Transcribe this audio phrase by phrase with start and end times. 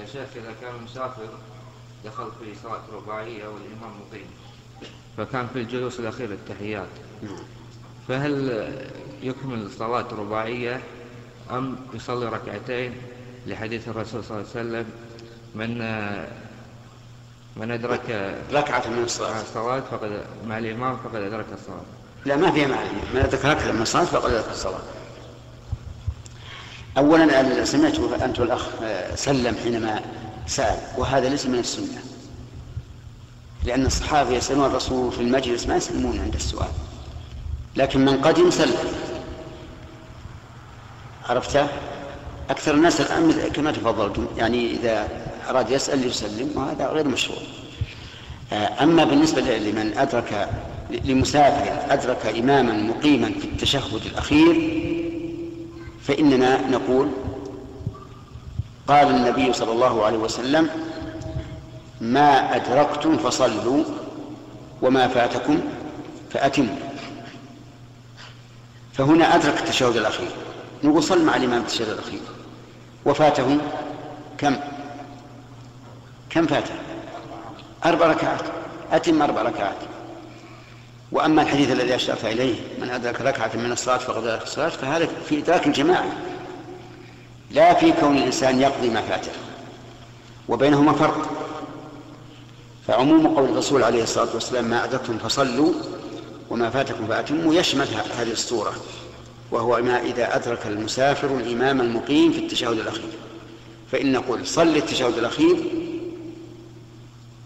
[0.00, 1.28] يا شيخ إذا كان مسافر
[2.04, 4.26] دخل في صلاة رباعية والإمام مقيم
[5.16, 6.88] فكان في الجلوس الأخير التحيات.
[8.08, 8.68] فهل
[9.22, 10.80] يكمل صلاة رباعية
[11.50, 12.94] أم يصلي ركعتين؟
[13.46, 14.86] لحديث الرسول صلى الله عليه وسلم
[15.54, 15.78] من
[17.56, 19.40] من أدرك ركعة من الصلاة.
[19.40, 21.84] الصلاة فقد مع الإمام فقد أدرك الصلاة.
[22.24, 22.88] لا ما فيها معنى.
[23.14, 24.82] من أدرك ركعة من الصلاة فقد أدرك الصلاة.
[26.98, 28.66] أولا سمعت أنت والأخ
[29.14, 30.00] سلم حينما
[30.46, 32.02] سأل وهذا ليس من السنة.
[33.64, 36.68] لأن الصحابة يسألون الرسول في المجلس ما يسلمون عند السؤال.
[37.76, 38.76] لكن من قدم سلم
[41.28, 41.66] عرفت؟
[42.50, 45.08] أكثر الناس الآن كما تفضلتم يعني إذا
[45.50, 47.38] أراد يسأل يسلم وهذا غير مشروع.
[48.52, 50.48] أما بالنسبة لمن أدرك
[51.04, 54.84] لمسافر أدرك إماما مقيما في التشهد الأخير
[56.06, 57.08] فإننا نقول
[58.88, 60.68] قال النبي صلى الله عليه وسلم
[62.00, 63.84] ما أدركتم فصلوا
[64.82, 65.60] وما فاتكم
[66.30, 66.76] فأتموا.
[68.92, 70.30] فهنا أدرك التشهد الأخير.
[70.84, 72.20] نقول صل مع الإمام التشهد الأخير.
[73.06, 73.58] وفاته
[74.38, 74.56] كم؟
[76.30, 76.74] كم فاته
[77.84, 78.42] أربع ركعات.
[78.92, 79.76] أتم أربع ركعات.
[81.12, 85.38] وأما الحديث الذي أشرت إليه من أدرك ركعة من الصلاة فقد أدرك الصلاة فهذا في
[85.38, 86.12] إدراك الجماعة
[87.50, 89.32] لا في كون الإنسان يقضي ما فاته
[90.48, 91.30] وبينهما فرق.
[92.86, 95.72] فعموم قول الرسول عليه الصلاة والسلام ما أدركتم فصلوا
[96.50, 97.86] وما فاتكم فأتموا يشمل
[98.18, 98.74] هذه الصورة
[99.50, 103.10] وهو ما إذا أدرك المسافر الإمام المقيم في التشهد الأخير.
[103.92, 105.56] فإن نقول صل التشهد الأخير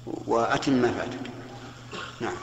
[0.06, 1.30] وأتم ما فاتك.
[2.20, 2.34] نعم.